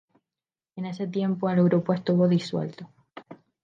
[0.77, 2.89] En ese tiempo, el grupo estuvo disuelto.